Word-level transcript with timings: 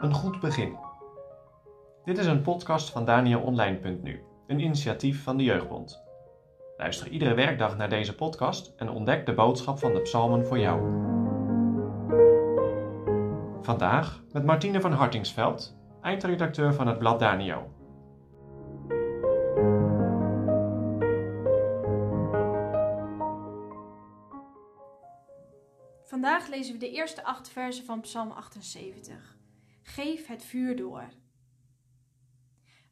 Een 0.00 0.14
goed 0.14 0.40
begin. 0.40 0.76
Dit 2.04 2.18
is 2.18 2.26
een 2.26 2.42
podcast 2.42 2.90
van 2.90 3.04
DanielOnline.nu, 3.04 4.22
een 4.46 4.60
initiatief 4.60 5.22
van 5.22 5.36
de 5.36 5.44
Jeugdbond. 5.44 6.02
Luister 6.76 7.08
iedere 7.08 7.34
werkdag 7.34 7.76
naar 7.76 7.88
deze 7.88 8.14
podcast 8.14 8.72
en 8.76 8.90
ontdek 8.90 9.26
de 9.26 9.34
boodschap 9.34 9.78
van 9.78 9.92
de 9.92 10.00
psalmen 10.00 10.46
voor 10.46 10.58
jou. 10.58 10.80
Vandaag 13.62 14.22
met 14.32 14.44
Martine 14.44 14.80
van 14.80 14.92
Hartingsveld, 14.92 15.76
eindredacteur 16.02 16.74
van 16.74 16.86
het 16.86 16.98
blad 16.98 17.18
Danio. 17.18 17.75
Vandaag 26.16 26.48
lezen 26.48 26.72
we 26.72 26.78
de 26.78 26.90
eerste 26.90 27.24
acht 27.24 27.48
versen 27.48 27.84
van 27.84 28.00
Psalm 28.00 28.30
78. 28.30 29.36
Geef 29.82 30.26
het 30.26 30.44
vuur 30.44 30.76
door. 30.76 31.08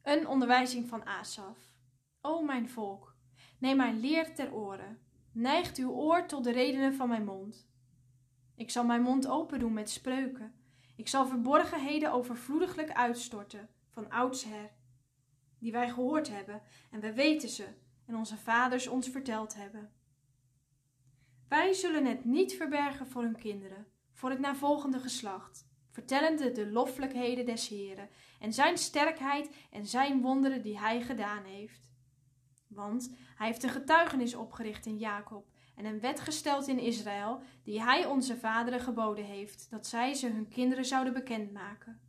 Een 0.02 0.28
onderwijzing 0.28 0.88
van 0.88 1.06
Asaf. 1.06 1.58
O 2.20 2.42
mijn 2.42 2.68
volk, 2.68 3.16
neem 3.58 3.76
mijn 3.76 4.00
leer 4.00 4.34
ter 4.34 4.52
oren. 4.52 4.98
Neigt 5.32 5.78
uw 5.78 5.90
oor 5.90 6.26
tot 6.26 6.44
de 6.44 6.50
redenen 6.50 6.94
van 6.94 7.08
mijn 7.08 7.24
mond. 7.24 7.68
Ik 8.56 8.70
zal 8.70 8.84
mijn 8.84 9.02
mond 9.02 9.26
open 9.26 9.58
doen 9.58 9.72
met 9.72 9.90
spreuken. 9.90 10.54
Ik 10.96 11.08
zal 11.08 11.26
verborgenheden 11.26 12.12
overvloediglijk 12.12 12.92
uitstorten 12.92 13.68
van 13.90 14.10
oudsher, 14.10 14.70
die 15.58 15.72
wij 15.72 15.90
gehoord 15.90 16.28
hebben 16.28 16.62
en 16.90 17.00
we 17.00 17.12
weten 17.12 17.48
ze 17.48 17.66
en 18.06 18.16
onze 18.16 18.36
vaders 18.36 18.86
ons 18.86 19.08
verteld 19.08 19.54
hebben. 19.54 19.92
Wij 21.54 21.72
zullen 21.72 22.04
het 22.06 22.24
niet 22.24 22.54
verbergen 22.54 23.06
voor 23.06 23.22
hun 23.22 23.36
kinderen, 23.36 23.86
voor 24.12 24.30
het 24.30 24.38
navolgende 24.38 24.98
geslacht, 24.98 25.66
vertellende 25.90 26.52
de 26.52 26.70
loffelijkheden 26.70 27.46
des 27.46 27.68
Heren 27.68 28.08
en 28.40 28.52
zijn 28.52 28.78
sterkheid 28.78 29.50
en 29.70 29.86
zijn 29.86 30.20
wonderen 30.20 30.62
die 30.62 30.78
hij 30.78 31.02
gedaan 31.02 31.44
heeft. 31.44 31.82
Want 32.68 33.14
hij 33.36 33.46
heeft 33.46 33.62
een 33.62 33.70
getuigenis 33.70 34.34
opgericht 34.34 34.86
in 34.86 34.98
Jacob 34.98 35.46
en 35.76 35.84
een 35.84 36.00
wet 36.00 36.20
gesteld 36.20 36.68
in 36.68 36.78
Israël, 36.78 37.42
die 37.62 37.82
hij 37.82 38.06
onze 38.06 38.36
vaderen 38.36 38.80
geboden 38.80 39.24
heeft, 39.24 39.70
dat 39.70 39.86
zij 39.86 40.14
ze 40.14 40.28
hun 40.28 40.48
kinderen 40.48 40.84
zouden 40.84 41.12
bekendmaken. 41.12 42.00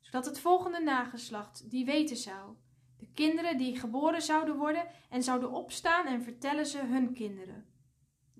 Zodat 0.00 0.26
het 0.26 0.40
volgende 0.40 0.80
nageslacht 0.80 1.70
die 1.70 1.84
weten 1.84 2.16
zou, 2.16 2.54
de 2.98 3.08
kinderen 3.14 3.58
die 3.58 3.78
geboren 3.78 4.22
zouden 4.22 4.56
worden 4.56 4.86
en 5.10 5.22
zouden 5.22 5.50
opstaan 5.50 6.06
en 6.06 6.22
vertellen 6.22 6.66
ze 6.66 6.78
hun 6.78 7.12
kinderen. 7.12 7.69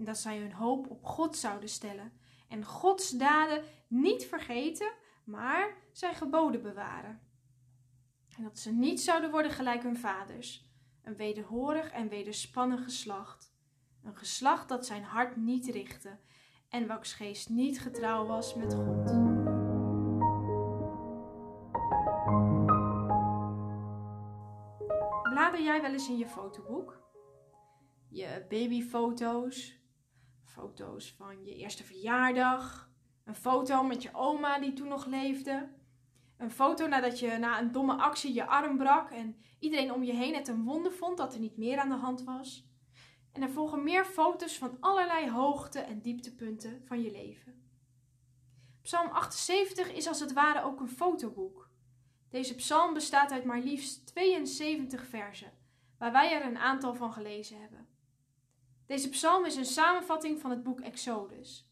En 0.01 0.07
dat 0.07 0.19
zij 0.19 0.39
hun 0.39 0.53
hoop 0.53 0.91
op 0.91 1.05
God 1.05 1.37
zouden 1.37 1.69
stellen 1.69 2.13
en 2.49 2.65
Gods 2.65 3.11
daden 3.11 3.65
niet 3.89 4.25
vergeten, 4.25 4.93
maar 5.25 5.77
zijn 5.93 6.15
geboden 6.15 6.63
bewaren. 6.63 7.21
En 8.37 8.43
dat 8.43 8.59
ze 8.59 8.73
niet 8.73 9.01
zouden 9.01 9.31
worden 9.31 9.51
gelijk 9.51 9.83
hun 9.83 9.97
vaders, 9.99 10.71
een 11.03 11.17
wederhorig 11.17 11.91
en 11.91 12.09
wederspannen 12.09 12.79
geslacht, 12.79 13.55
een 14.05 14.17
geslacht 14.17 14.69
dat 14.69 14.87
zijn 14.87 15.03
hart 15.03 15.37
niet 15.37 15.67
richtte 15.67 16.19
en 16.69 16.87
welks 16.87 17.13
geest 17.13 17.49
niet 17.49 17.81
getrouw 17.81 18.27
was 18.27 18.55
met 18.55 18.75
God. 18.75 19.05
Blader 25.23 25.63
jij 25.63 25.83
wel 25.83 25.93
eens 25.93 26.09
in 26.09 26.19
je 26.19 26.27
fotoboek? 26.27 27.03
Je 28.09 28.47
babyfoto's, 28.49 29.80
foto's 30.51 31.15
van 31.17 31.45
je 31.45 31.55
eerste 31.55 31.85
verjaardag, 31.85 32.91
een 33.25 33.35
foto 33.35 33.83
met 33.83 34.03
je 34.03 34.15
oma 34.15 34.59
die 34.59 34.73
toen 34.73 34.89
nog 34.89 35.07
leefde, 35.07 35.69
een 36.37 36.51
foto 36.51 36.87
nadat 36.87 37.19
je 37.19 37.39
na 37.39 37.61
een 37.61 37.73
domme 37.73 37.95
actie 37.95 38.35
je 38.35 38.47
arm 38.47 38.77
brak 38.77 39.11
en 39.11 39.37
iedereen 39.59 39.93
om 39.93 40.03
je 40.03 40.13
heen 40.13 40.35
het 40.35 40.49
een 40.49 40.65
wonder 40.65 40.93
vond 40.93 41.17
dat 41.17 41.35
er 41.35 41.41
niet 41.41 41.57
meer 41.57 41.79
aan 41.79 41.89
de 41.89 41.95
hand 41.95 42.25
was. 42.25 42.69
En 43.33 43.43
er 43.43 43.51
volgen 43.51 43.83
meer 43.83 44.05
foto's 44.05 44.59
van 44.59 44.77
allerlei 44.81 45.31
hoogte- 45.31 45.79
en 45.81 46.01
dieptepunten 46.01 46.83
van 46.85 47.03
je 47.03 47.11
leven. 47.11 47.63
Psalm 48.83 49.11
78 49.11 49.93
is 49.93 50.09
als 50.09 50.21
het 50.21 50.33
ware 50.33 50.63
ook 50.63 50.81
een 50.81 50.89
fotoboek. 50.89 51.71
Deze 52.29 52.55
psalm 52.55 52.95
bestaat 52.95 53.33
uit 53.33 53.45
maar 53.45 53.61
liefst 53.61 54.07
72 54.07 55.07
versen, 55.07 55.53
waar 55.99 56.13
wij 56.13 56.33
er 56.33 56.47
een 56.47 56.59
aantal 56.59 56.95
van 56.95 57.13
gelezen 57.13 57.61
hebben. 57.61 57.89
Deze 58.91 59.09
psalm 59.09 59.45
is 59.45 59.57
een 59.57 59.65
samenvatting 59.65 60.41
van 60.41 60.51
het 60.51 60.63
boek 60.63 60.81
Exodus. 60.81 61.71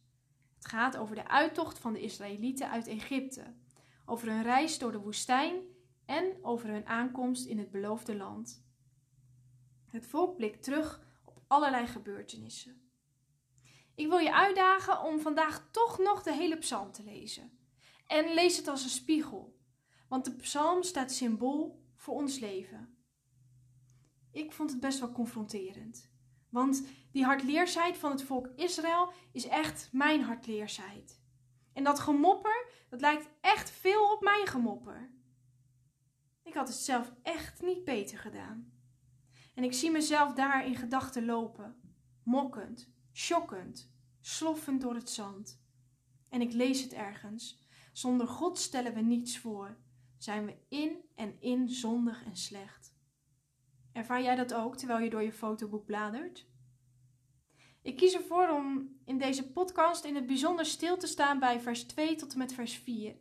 Het 0.54 0.66
gaat 0.66 0.96
over 0.96 1.14
de 1.14 1.28
uittocht 1.28 1.78
van 1.78 1.92
de 1.92 2.00
Israëlieten 2.00 2.70
uit 2.70 2.86
Egypte, 2.86 3.54
over 4.04 4.28
hun 4.28 4.42
reis 4.42 4.78
door 4.78 4.92
de 4.92 5.00
woestijn 5.00 5.62
en 6.06 6.38
over 6.42 6.68
hun 6.68 6.86
aankomst 6.86 7.46
in 7.46 7.58
het 7.58 7.70
beloofde 7.70 8.16
land. 8.16 8.64
Het 9.86 10.06
volk 10.06 10.36
blikt 10.36 10.62
terug 10.62 11.02
op 11.24 11.42
allerlei 11.46 11.86
gebeurtenissen. 11.86 12.90
Ik 13.94 14.08
wil 14.08 14.18
je 14.18 14.34
uitdagen 14.34 15.02
om 15.02 15.20
vandaag 15.20 15.68
toch 15.70 15.98
nog 15.98 16.22
de 16.22 16.32
hele 16.32 16.58
psalm 16.58 16.92
te 16.92 17.02
lezen. 17.02 17.58
En 18.06 18.34
lees 18.34 18.56
het 18.56 18.68
als 18.68 18.82
een 18.82 18.90
spiegel, 18.90 19.58
want 20.08 20.24
de 20.24 20.36
psalm 20.36 20.82
staat 20.82 21.12
symbool 21.12 21.84
voor 21.94 22.14
ons 22.14 22.38
leven. 22.38 22.96
Ik 24.30 24.52
vond 24.52 24.70
het 24.70 24.80
best 24.80 25.00
wel 25.00 25.12
confronterend. 25.12 26.07
Want 26.50 26.86
die 27.12 27.24
hardleersheid 27.24 27.96
van 27.96 28.10
het 28.10 28.22
volk 28.22 28.48
Israël 28.56 29.12
is 29.32 29.46
echt 29.46 29.88
mijn 29.92 30.22
hardleersheid. 30.22 31.20
En 31.72 31.84
dat 31.84 32.00
gemopper, 32.00 32.66
dat 32.88 33.00
lijkt 33.00 33.28
echt 33.40 33.70
veel 33.70 34.12
op 34.12 34.22
mijn 34.22 34.46
gemopper. 34.46 35.10
Ik 36.42 36.54
had 36.54 36.68
het 36.68 36.76
zelf 36.76 37.12
echt 37.22 37.62
niet 37.62 37.84
beter 37.84 38.18
gedaan. 38.18 38.72
En 39.54 39.64
ik 39.64 39.72
zie 39.72 39.90
mezelf 39.90 40.32
daar 40.32 40.66
in 40.66 40.76
gedachten 40.76 41.24
lopen, 41.24 41.76
mokkend, 42.22 42.92
schokkend, 43.12 43.92
sloffend 44.20 44.80
door 44.80 44.94
het 44.94 45.10
zand. 45.10 45.62
En 46.28 46.40
ik 46.40 46.52
lees 46.52 46.82
het 46.82 46.92
ergens. 46.92 47.66
Zonder 47.92 48.28
God 48.28 48.58
stellen 48.58 48.94
we 48.94 49.00
niets 49.00 49.38
voor. 49.38 49.78
Zijn 50.16 50.46
we 50.46 50.56
in 50.68 50.96
en 51.14 51.40
in 51.40 51.68
zondig 51.68 52.24
en 52.24 52.36
slecht. 52.36 52.96
Ervaar 53.98 54.22
jij 54.22 54.34
dat 54.34 54.54
ook 54.54 54.76
terwijl 54.76 55.00
je 55.00 55.10
door 55.10 55.22
je 55.22 55.32
fotoboek 55.32 55.86
bladert? 55.86 56.46
Ik 57.82 57.96
kies 57.96 58.14
ervoor 58.14 58.48
om 58.48 58.96
in 59.04 59.18
deze 59.18 59.52
podcast 59.52 60.04
in 60.04 60.14
het 60.14 60.26
bijzonder 60.26 60.66
stil 60.66 60.96
te 60.96 61.06
staan 61.06 61.38
bij 61.38 61.60
vers 61.60 61.82
2 61.82 62.14
tot 62.14 62.32
en 62.32 62.38
met 62.38 62.52
vers 62.52 62.76
4. 62.76 63.16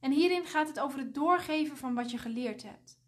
En 0.00 0.12
hierin 0.12 0.44
gaat 0.44 0.68
het 0.68 0.80
over 0.80 0.98
het 0.98 1.14
doorgeven 1.14 1.76
van 1.76 1.94
wat 1.94 2.10
je 2.10 2.18
geleerd 2.18 2.62
hebt. 2.62 3.00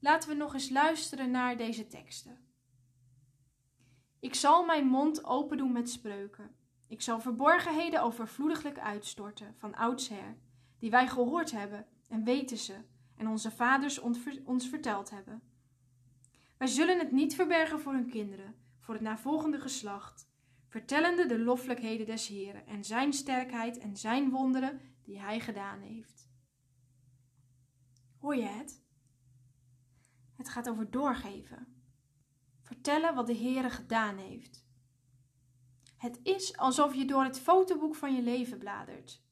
Laten 0.00 0.28
we 0.28 0.34
nog 0.34 0.54
eens 0.54 0.70
luisteren 0.70 1.30
naar 1.30 1.56
deze 1.56 1.86
teksten. 1.86 2.38
Ik 4.20 4.34
zal 4.34 4.64
mijn 4.64 4.86
mond 4.86 5.24
open 5.24 5.56
doen 5.56 5.72
met 5.72 5.90
spreuken. 5.90 6.54
Ik 6.88 7.02
zal 7.02 7.20
verborgenheden 7.20 8.02
overvloediglijk 8.02 8.78
uitstorten 8.78 9.54
van 9.58 9.74
oudsher, 9.74 10.38
die 10.78 10.90
wij 10.90 11.08
gehoord 11.08 11.50
hebben 11.50 11.86
en 12.08 12.24
weten 12.24 12.56
ze, 12.56 12.74
en 13.16 13.28
onze 13.28 13.50
vaders 13.50 13.98
ons 14.44 14.68
verteld 14.68 15.10
hebben. 15.10 15.49
Wij 16.60 16.68
zullen 16.68 16.98
het 16.98 17.12
niet 17.12 17.34
verbergen 17.34 17.80
voor 17.80 17.92
hun 17.92 18.10
kinderen, 18.10 18.54
voor 18.78 18.94
het 18.94 19.02
navolgende 19.02 19.60
geslacht, 19.60 20.28
vertellende 20.68 21.26
de 21.26 21.38
loffelijkheden 21.38 22.06
des 22.06 22.28
Heren 22.28 22.66
en 22.66 22.84
zijn 22.84 23.12
sterkheid 23.12 23.78
en 23.78 23.96
zijn 23.96 24.30
wonderen 24.30 24.80
die 25.02 25.20
hij 25.20 25.40
gedaan 25.40 25.80
heeft. 25.80 26.28
Hoor 28.18 28.36
je 28.36 28.42
het? 28.42 28.82
Het 30.36 30.48
gaat 30.48 30.68
over 30.68 30.90
doorgeven. 30.90 31.82
Vertellen 32.62 33.14
wat 33.14 33.26
de 33.26 33.36
Heere 33.36 33.70
gedaan 33.70 34.16
heeft. 34.16 34.66
Het 35.96 36.20
is 36.22 36.56
alsof 36.56 36.94
je 36.94 37.04
door 37.04 37.24
het 37.24 37.40
fotoboek 37.40 37.94
van 37.94 38.14
je 38.14 38.22
leven 38.22 38.58
bladert. 38.58 39.22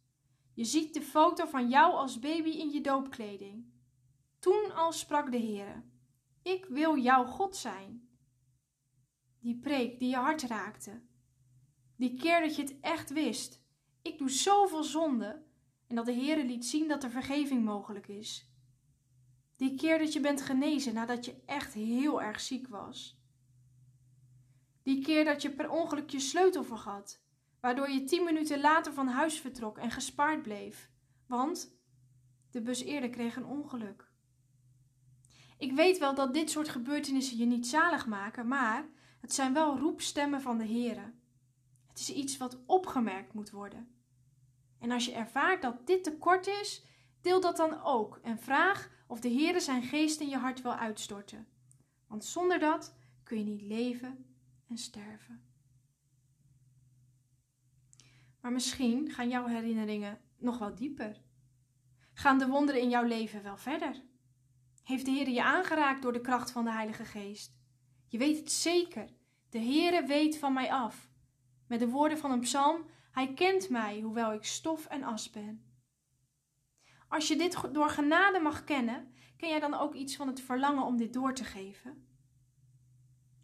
Je 0.54 0.64
ziet 0.64 0.94
de 0.94 1.02
foto 1.02 1.46
van 1.46 1.68
jou 1.68 1.92
als 1.92 2.18
baby 2.18 2.50
in 2.50 2.70
je 2.70 2.80
doopkleding. 2.80 3.72
Toen 4.38 4.74
al 4.74 4.92
sprak 4.92 5.30
de 5.30 5.38
Heere: 5.38 5.82
Ik 6.48 6.64
wil 6.64 6.98
jouw 6.98 7.24
God 7.24 7.56
zijn. 7.56 8.08
Die 9.40 9.58
preek 9.58 9.98
die 9.98 10.08
je 10.08 10.16
hart 10.16 10.42
raakte. 10.42 11.02
Die 11.96 12.14
keer 12.14 12.40
dat 12.40 12.56
je 12.56 12.62
het 12.62 12.80
echt 12.80 13.10
wist. 13.10 13.62
Ik 14.02 14.18
doe 14.18 14.30
zoveel 14.30 14.82
zonde. 14.82 15.42
En 15.86 15.96
dat 15.96 16.06
de 16.06 16.12
Heere 16.12 16.44
liet 16.44 16.66
zien 16.66 16.88
dat 16.88 17.04
er 17.04 17.10
vergeving 17.10 17.64
mogelijk 17.64 18.08
is. 18.08 18.52
Die 19.56 19.74
keer 19.74 19.98
dat 19.98 20.12
je 20.12 20.20
bent 20.20 20.42
genezen 20.42 20.94
nadat 20.94 21.24
je 21.24 21.42
echt 21.46 21.74
heel 21.74 22.22
erg 22.22 22.40
ziek 22.40 22.68
was. 22.68 23.22
Die 24.82 25.02
keer 25.04 25.24
dat 25.24 25.42
je 25.42 25.50
per 25.50 25.70
ongeluk 25.70 26.10
je 26.10 26.20
sleutel 26.20 26.64
vergat, 26.64 27.22
waardoor 27.60 27.90
je 27.90 28.04
tien 28.04 28.24
minuten 28.24 28.60
later 28.60 28.92
van 28.92 29.08
huis 29.08 29.40
vertrok 29.40 29.78
en 29.78 29.90
gespaard 29.90 30.42
bleef, 30.42 30.90
want 31.26 31.78
de 32.50 32.62
bus 32.62 32.82
eerder 32.82 33.10
kreeg 33.10 33.36
een 33.36 33.46
ongeluk. 33.46 34.07
Ik 35.58 35.72
weet 35.72 35.98
wel 35.98 36.14
dat 36.14 36.34
dit 36.34 36.50
soort 36.50 36.68
gebeurtenissen 36.68 37.36
je 37.36 37.46
niet 37.46 37.66
zalig 37.66 38.06
maken, 38.06 38.48
maar 38.48 38.88
het 39.20 39.34
zijn 39.34 39.52
wel 39.52 39.78
roepstemmen 39.78 40.40
van 40.40 40.58
de 40.58 40.66
Heere. 40.66 41.12
Het 41.88 41.98
Het 41.98 42.08
is 42.08 42.14
iets 42.14 42.36
wat 42.36 42.58
opgemerkt 42.66 43.34
moet 43.34 43.50
worden. 43.50 43.88
En 44.78 44.90
als 44.90 45.04
je 45.04 45.12
ervaart 45.12 45.62
dat 45.62 45.86
dit 45.86 46.04
tekort 46.04 46.46
is, 46.46 46.84
deel 47.20 47.40
dat 47.40 47.56
dan 47.56 47.82
ook 47.82 48.20
en 48.22 48.38
vraag 48.38 48.90
of 49.06 49.20
de 49.20 49.32
Heere 49.32 49.60
zijn 49.60 49.82
geest 49.82 50.20
in 50.20 50.28
je 50.28 50.36
hart 50.36 50.62
wil 50.62 50.74
uitstorten. 50.74 51.46
Want 52.06 52.24
zonder 52.24 52.58
dat 52.58 52.94
kun 53.22 53.38
je 53.38 53.44
niet 53.44 53.62
leven 53.62 54.26
en 54.68 54.78
sterven. 54.78 55.42
Maar 58.40 58.52
misschien 58.52 59.10
gaan 59.10 59.28
jouw 59.28 59.46
herinneringen 59.46 60.20
nog 60.36 60.58
wel 60.58 60.74
dieper. 60.74 61.20
Gaan 62.12 62.38
de 62.38 62.46
wonderen 62.46 62.80
in 62.80 62.88
jouw 62.88 63.04
leven 63.04 63.42
wel 63.42 63.56
verder? 63.56 64.02
Heeft 64.88 65.04
de 65.04 65.10
Heer 65.10 65.28
je 65.28 65.42
aangeraakt 65.42 66.02
door 66.02 66.12
de 66.12 66.20
kracht 66.20 66.50
van 66.50 66.64
de 66.64 66.72
Heilige 66.72 67.04
Geest? 67.04 67.52
Je 68.06 68.18
weet 68.18 68.38
het 68.38 68.52
zeker. 68.52 69.08
De 69.50 69.58
Heere 69.58 70.06
weet 70.06 70.38
van 70.38 70.52
mij 70.52 70.72
af. 70.72 71.08
Met 71.66 71.78
de 71.78 71.88
woorden 71.88 72.18
van 72.18 72.30
een 72.30 72.40
psalm: 72.40 72.84
Hij 73.10 73.34
kent 73.34 73.68
mij, 73.68 74.00
hoewel 74.00 74.32
ik 74.32 74.44
stof 74.44 74.86
en 74.86 75.02
as 75.02 75.30
ben. 75.30 75.64
Als 77.08 77.28
je 77.28 77.36
dit 77.36 77.74
door 77.74 77.88
genade 77.88 78.38
mag 78.38 78.64
kennen, 78.64 79.12
ken 79.36 79.48
jij 79.48 79.60
dan 79.60 79.74
ook 79.74 79.94
iets 79.94 80.16
van 80.16 80.26
het 80.26 80.40
verlangen 80.40 80.84
om 80.84 80.96
dit 80.96 81.12
door 81.12 81.34
te 81.34 81.44
geven? 81.44 82.06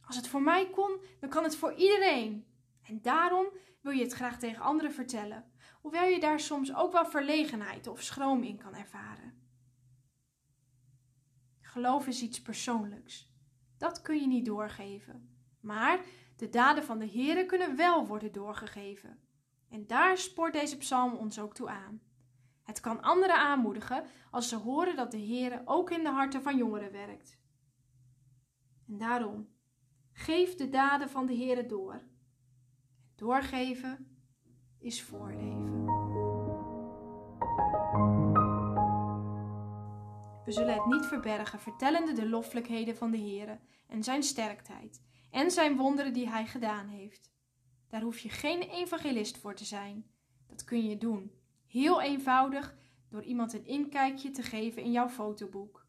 Als 0.07 0.17
het 0.17 0.29
voor 0.29 0.43
mij 0.43 0.71
kon, 0.71 1.01
dan 1.21 1.31
kan 1.31 1.43
het 1.43 1.57
voor 1.57 1.75
iedereen. 1.75 2.47
En 2.83 3.03
daarom 3.03 3.47
wil 3.81 3.93
je 3.93 4.03
het 4.03 4.13
graag 4.13 4.39
tegen 4.39 4.63
anderen 4.63 4.93
vertellen, 4.93 5.53
hoewel 5.81 6.05
je 6.05 6.21
daar 6.21 6.41
soms 6.41 6.75
ook 6.75 6.93
wel 6.93 7.07
verlegenheid 7.07 7.87
of 7.87 8.03
schroom 8.03 8.43
in 8.43 8.59
kan 8.59 8.75
ervaren. 8.75 9.44
Geloof 11.75 12.07
is 12.07 12.23
iets 12.23 12.43
persoonlijks. 12.43 13.33
Dat 13.79 14.03
kun 14.03 14.21
je 14.21 14.27
niet 14.27 14.45
doorgeven. 14.45 15.37
Maar 15.61 16.01
de 16.37 16.49
daden 16.49 16.85
van 16.85 16.99
de 16.99 17.11
Here 17.11 17.47
kunnen 17.47 17.77
wel 17.77 18.07
worden 18.07 18.33
doorgegeven. 18.33 19.19
En 19.71 19.87
daar 19.87 20.19
spoort 20.19 20.53
deze 20.53 20.77
psalm 20.77 21.15
ons 21.15 21.39
ook 21.39 21.55
toe 21.55 21.69
aan. 21.69 22.01
Het 22.63 22.81
kan 22.81 23.03
anderen 23.03 23.37
aanmoedigen 23.37 24.05
als 24.31 24.49
ze 24.49 24.57
horen 24.57 24.97
dat 24.97 25.11
de 25.11 25.27
Heere 25.27 25.63
ook 25.65 25.91
in 25.91 26.03
de 26.03 26.11
harten 26.11 26.43
van 26.43 26.57
jongeren 26.57 26.93
werkt. 26.93 27.39
En 28.89 28.99
daarom, 28.99 29.49
geef 30.13 30.55
de 30.55 30.69
daden 30.69 31.11
van 31.11 31.27
de 31.27 31.37
Heere 31.37 31.67
door. 31.67 32.03
Doorgeven 33.15 34.19
is 34.79 35.03
voorleven. 35.03 35.85
We 40.45 40.53
zullen 40.53 40.75
het 40.75 40.87
niet 40.87 41.07
verbergen, 41.07 41.61
vertellende 41.61 42.13
de 42.13 42.29
loffelijkheden 42.29 42.97
van 42.97 43.11
de 43.11 43.19
Heere 43.19 43.59
en 43.89 44.03
zijn 44.03 44.23
sterkheid 44.23 45.03
en 45.31 45.51
zijn 45.51 45.77
wonderen 45.77 46.13
die 46.13 46.29
hij 46.29 46.47
gedaan 46.47 46.89
heeft. 46.89 47.33
Daar 47.89 48.03
hoef 48.03 48.19
je 48.19 48.29
geen 48.29 48.63
evangelist 48.63 49.39
voor 49.39 49.55
te 49.55 49.65
zijn. 49.65 50.07
Dat 50.47 50.65
kun 50.65 50.89
je 50.89 50.99
doen 50.99 51.33
Heel 51.75 52.03
eenvoudig 52.03 52.77
door 53.09 53.23
iemand 53.23 53.53
een 53.53 53.67
inkijkje 53.67 54.31
te 54.31 54.43
geven 54.43 54.83
in 54.83 54.93
jouw 54.93 55.09
fotoboek. 55.09 55.87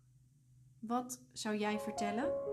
Wat 0.79 1.21
zou 1.31 1.57
jij 1.57 1.79
vertellen? 1.79 2.44